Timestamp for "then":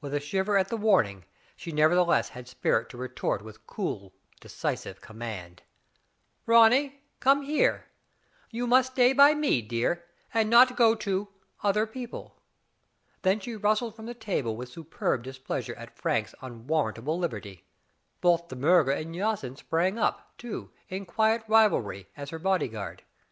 13.22-13.40